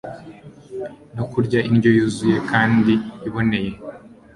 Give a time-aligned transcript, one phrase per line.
[1.15, 2.93] no kurya indyo yuzuye kandi
[3.27, 3.71] iboneye,